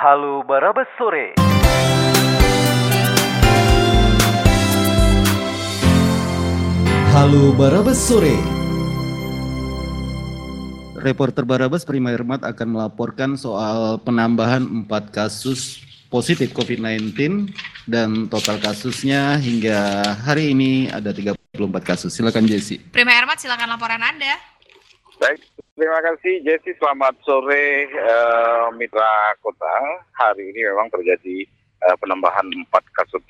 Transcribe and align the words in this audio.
Halo 0.00 0.40
Barabas 0.40 0.88
Sore. 0.96 1.36
Halo 7.12 7.52
Barabas 7.52 8.00
Sore. 8.00 8.32
Reporter 11.04 11.44
Barabas 11.44 11.84
Prima 11.84 12.16
Irmat 12.16 12.40
akan 12.48 12.80
melaporkan 12.80 13.36
soal 13.36 14.00
penambahan 14.00 14.88
4 14.88 14.88
kasus 15.12 15.84
positif 16.08 16.56
COVID-19 16.56 17.52
dan 17.84 18.24
total 18.32 18.56
kasusnya 18.56 19.36
hingga 19.36 20.00
hari 20.24 20.56
ini 20.56 20.88
ada 20.88 21.12
34 21.12 21.44
kasus. 21.84 22.16
Silakan 22.16 22.48
Jesse. 22.48 22.80
Prima 22.88 23.12
Ermat, 23.20 23.36
silakan 23.36 23.76
laporan 23.76 24.00
Anda. 24.00 24.40
Baik, 25.20 25.44
terima 25.80 26.04
kasih 26.04 26.44
Jesse. 26.44 26.76
Selamat 26.76 27.16
sore 27.24 27.88
uh, 27.88 28.68
Mitra 28.76 29.32
Kota. 29.40 30.04
Hari 30.12 30.52
ini 30.52 30.68
memang 30.68 30.92
terjadi 30.92 31.48
uh, 31.88 31.96
penambahan 31.96 32.44
4 32.52 32.68
kasus 33.00 33.24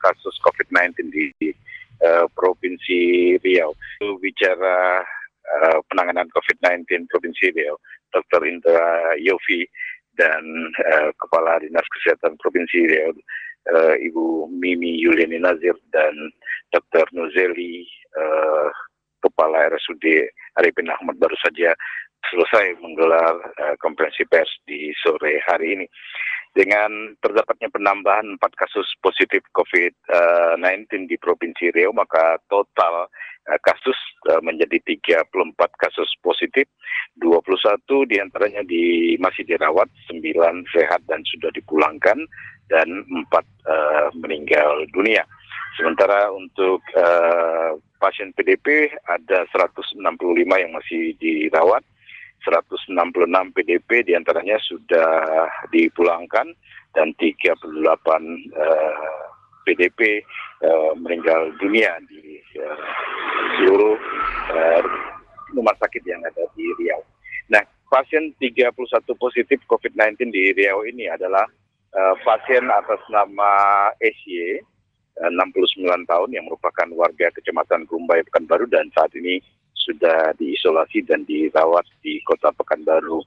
kasus 0.00 0.32
COVID-19 0.40 0.96
di 1.12 1.52
uh, 2.00 2.24
Provinsi 2.32 3.36
Riau. 3.44 3.76
Itu 4.00 4.16
bicara 4.16 5.04
uh, 5.44 5.78
penanganan 5.92 6.24
COVID-19 6.32 7.04
Provinsi 7.12 7.52
Riau, 7.52 7.76
Dr. 8.16 8.48
Indra 8.48 9.12
Yofi 9.20 9.68
dan 10.16 10.40
uh, 10.88 11.12
Kepala 11.20 11.60
Dinas 11.60 11.84
Kesehatan 12.00 12.40
Provinsi 12.40 12.80
Riau, 12.88 13.12
uh, 13.76 13.94
Ibu 14.00 14.48
Mimi 14.48 14.96
Yuliani 15.04 15.36
Nazir 15.36 15.76
dan 15.92 16.16
Dr. 16.72 17.12
Nuzeli, 17.12 17.84
uh, 18.16 18.72
Kepala 19.20 19.68
RSUD 19.68 20.32
Arifin 20.60 20.92
Ahmad 20.92 21.16
baru 21.16 21.34
saja 21.40 21.72
selesai 22.28 22.76
menggelar 22.84 23.40
uh, 23.40 23.74
konferensi 23.80 24.28
pers 24.28 24.48
di 24.68 24.92
sore 25.00 25.40
hari 25.48 25.80
ini. 25.80 25.86
Dengan 26.50 27.14
terdapatnya 27.22 27.70
penambahan 27.70 28.34
4 28.34 28.42
kasus 28.58 28.84
positif 28.98 29.38
COVID-19 29.54 31.06
di 31.06 31.14
Provinsi 31.16 31.70
Riau, 31.70 31.94
maka 31.94 32.42
total 32.50 33.06
uh, 33.48 33.60
kasus 33.64 33.96
menjadi 34.44 34.76
34 34.84 35.32
kasus 35.80 36.10
positif, 36.20 36.68
21 37.24 37.80
di 38.04 38.20
antaranya 38.20 38.60
di, 38.68 39.16
masih 39.16 39.48
dirawat, 39.48 39.88
9 40.12 40.20
sehat 40.76 41.00
dan 41.08 41.24
sudah 41.24 41.48
dipulangkan, 41.56 42.20
dan 42.68 42.88
4 43.08 43.32
uh, 43.32 44.08
meninggal 44.20 44.84
dunia. 44.92 45.24
Sementara 45.78 46.32
untuk 46.34 46.82
uh, 46.98 47.78
pasien 48.02 48.34
PDP 48.34 48.90
ada 49.06 49.46
165 49.52 50.00
yang 50.56 50.72
masih 50.74 51.14
dirawat, 51.20 51.84
166 52.42 52.96
PDP 53.52 54.02
di 54.02 54.12
antaranya 54.16 54.56
sudah 54.64 55.46
dipulangkan 55.68 56.50
dan 56.96 57.12
38 57.20 57.60
uh, 57.68 59.20
PDP 59.68 60.24
uh, 60.64 60.92
meninggal 60.96 61.52
dunia 61.60 62.00
di 62.08 62.40
uh, 62.58 62.78
seluruh 63.60 63.96
uh, 64.56 64.82
rumah 65.52 65.76
sakit 65.78 66.02
yang 66.06 66.22
ada 66.24 66.48
di 66.56 66.64
Riau. 66.80 67.02
Nah, 67.52 67.62
pasien 67.92 68.32
31 68.40 68.72
positif 69.20 69.60
COVID-19 69.68 70.32
di 70.32 70.56
Riau 70.56 70.86
ini 70.88 71.06
adalah 71.10 71.44
uh, 71.94 72.14
pasien 72.24 72.66
atas 72.72 73.02
nama 73.12 73.52
SY, 74.00 74.64
69 75.20 75.84
tahun 76.08 76.30
yang 76.32 76.48
merupakan 76.48 76.88
warga 76.96 77.28
Kecamatan 77.36 77.84
Rumbai 77.84 78.24
Pekanbaru 78.32 78.64
dan 78.72 78.88
saat 78.96 79.12
ini 79.12 79.36
sudah 79.76 80.32
diisolasi 80.40 81.04
dan 81.04 81.28
dirawat 81.28 81.84
di 82.00 82.20
Kota 82.24 82.48
Pekanbaru. 82.56 83.20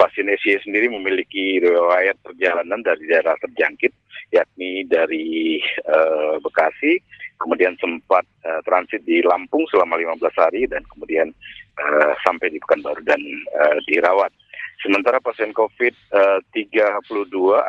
Pasien 0.00 0.24
SY 0.24 0.56
sendiri 0.64 0.88
memiliki 0.88 1.60
riwayat 1.60 2.16
perjalanan 2.24 2.80
dari 2.80 3.04
daerah 3.12 3.36
terjangkit, 3.44 3.92
yakni 4.32 4.88
dari 4.88 5.60
uh, 5.84 6.40
Bekasi, 6.40 6.96
kemudian 7.36 7.76
sempat 7.76 8.24
uh, 8.48 8.64
transit 8.64 9.04
di 9.04 9.20
Lampung 9.20 9.68
selama 9.68 10.00
15 10.00 10.32
hari 10.32 10.64
dan 10.64 10.80
kemudian 10.96 11.28
uh, 11.76 12.12
sampai 12.24 12.56
di 12.56 12.58
Pekanbaru 12.64 13.04
dan 13.04 13.20
uh, 13.60 13.76
dirawat. 13.84 14.32
Sementara 14.80 15.20
pasien 15.20 15.52
COVID 15.52 15.94
uh, 16.16 16.40
32 16.56 17.04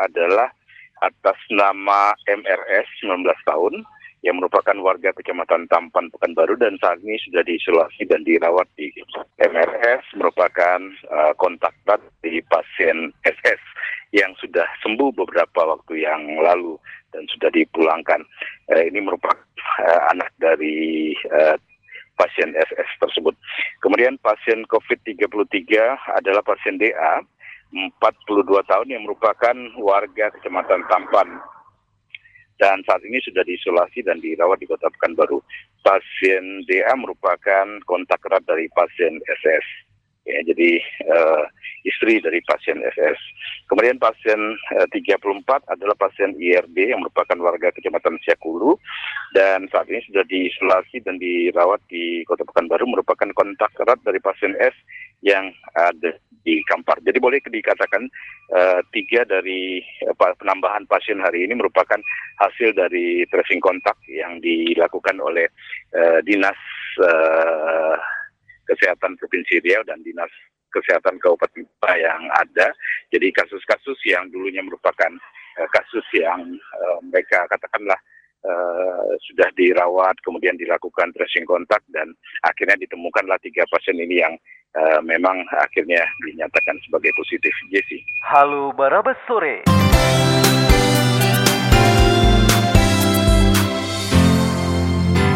adalah 0.07 0.47
atas 1.02 1.38
nama 1.53 2.13
MRS 2.25 2.88
19 3.03 3.24
tahun 3.46 3.85
yang 4.25 4.41
merupakan 4.41 4.74
warga 4.81 5.13
Kecamatan 5.13 5.69
Tampan 5.69 6.09
Pekanbaru 6.09 6.58
dan 6.58 6.75
saat 6.81 6.97
ini 7.06 7.22
sudah 7.22 7.46
diisolasi 7.46 8.02
dan 8.09 8.25
dirawat 8.25 8.66
di 8.74 8.90
MRS 9.38 10.03
merupakan 10.18 10.81
uh, 11.13 11.34
kontak 11.38 11.72
erat 11.86 12.02
di 12.25 12.41
pasien 12.50 13.13
SS 13.22 13.62
yang 14.12 14.34
sudah 14.41 14.66
sembuh 14.81 15.13
beberapa 15.13 15.78
waktu 15.78 16.02
yang 16.02 16.41
lalu 16.41 16.75
dan 17.13 17.30
sudah 17.30 17.53
dipulangkan. 17.53 18.25
Uh, 18.74 18.84
ini 18.90 19.06
merupakan 19.06 19.38
uh, 19.86 20.02
anak 20.12 20.34
dari 20.41 21.13
uh, 21.30 21.56
pasien 22.18 22.57
SS 22.57 22.90
tersebut. 22.97 23.38
Kemudian 23.86 24.18
pasien 24.25 24.66
COVID-33 24.66 25.38
adalah 26.18 26.41
pasien 26.41 26.81
DA 26.81 27.22
42 27.74 28.48
tahun 28.64 28.88
yang 28.88 29.04
merupakan 29.04 29.56
warga 29.84 30.32
Kecamatan 30.32 30.88
Tampan 30.88 31.28
dan 32.58 32.82
saat 32.90 33.02
ini 33.06 33.22
sudah 33.22 33.46
diisolasi 33.46 34.02
dan 34.02 34.18
dirawat 34.18 34.58
di 34.58 34.66
Kota 34.66 34.90
Pekanbaru. 34.90 35.42
Pasien 35.86 36.66
DA 36.66 36.90
merupakan 36.98 37.66
kontak 37.86 38.20
erat 38.26 38.44
dari 38.50 38.66
pasien 38.74 39.22
SS. 39.42 39.66
Ya, 40.28 40.44
jadi 40.44 40.84
uh, 41.08 41.48
istri 41.88 42.20
dari 42.20 42.44
pasien 42.44 42.84
SS. 42.84 43.20
Kemudian 43.72 43.96
pasien 43.96 44.36
uh, 44.76 44.88
34 44.92 45.24
adalah 45.72 45.96
pasien 45.96 46.36
IRD 46.36 46.92
yang 46.92 47.00
merupakan 47.00 47.38
warga 47.40 47.72
Kecamatan 47.72 48.20
Siakulu 48.26 48.76
dan 49.36 49.68
saat 49.68 49.92
ini 49.92 50.00
sudah 50.08 50.24
diisolasi 50.24 51.04
dan 51.04 51.20
dirawat 51.20 51.84
di 51.92 52.24
Kota 52.24 52.48
Pekanbaru 52.48 52.88
merupakan 52.88 53.28
kontak 53.36 53.76
erat 53.76 54.00
dari 54.08 54.24
pasien 54.24 54.56
S 54.56 54.76
yang 55.26 55.52
ada 55.76 56.16
di 56.48 56.64
Kampar. 56.64 57.04
Jadi 57.04 57.20
boleh 57.20 57.44
dikatakan 57.44 58.08
uh, 58.56 58.80
tiga 58.96 59.28
dari 59.28 59.84
uh, 60.08 60.16
penambahan 60.16 60.88
pasien 60.88 61.20
hari 61.20 61.44
ini 61.44 61.60
merupakan 61.60 62.00
hasil 62.40 62.72
dari 62.72 63.28
tracing 63.28 63.60
kontak 63.60 64.00
yang 64.08 64.40
dilakukan 64.40 65.20
oleh 65.20 65.52
uh, 65.92 66.24
dinas 66.24 66.58
uh, 67.04 68.00
kesehatan 68.64 69.20
Provinsi 69.20 69.60
Riau 69.60 69.84
dan 69.84 70.00
dinas 70.08 70.32
kesehatan 70.72 71.20
Kabupaten 71.20 71.68
Kota 71.68 71.92
yang 72.00 72.32
ada. 72.32 72.72
Jadi 73.12 73.28
kasus-kasus 73.36 74.00
yang 74.08 74.32
dulunya 74.32 74.64
merupakan 74.64 75.12
uh, 75.60 75.68
kasus 75.76 76.06
yang 76.16 76.56
uh, 76.56 77.00
mereka 77.04 77.44
katakanlah 77.52 78.00
Uh, 78.47 79.12
sudah 79.28 79.52
dirawat, 79.59 80.16
kemudian 80.24 80.56
dilakukan 80.56 81.12
tracing 81.12 81.44
kontak 81.44 81.84
dan 81.91 82.16
akhirnya 82.47 82.80
ditemukanlah 82.80 83.35
tiga 83.44 83.68
pasien 83.68 84.00
ini 84.00 84.24
yang 84.24 84.40
uh, 84.72 85.03
memang 85.03 85.44
akhirnya 85.59 86.00
dinyatakan 86.24 86.80
sebagai 86.88 87.12
positif. 87.19 87.52
Jesse. 87.68 88.00
Halo 88.24 88.72
Barabas 88.72 89.19
Sore. 89.28 89.68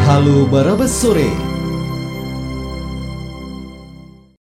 Halo 0.07 0.47
Barabas 0.47 0.95
Sore. 0.95 1.50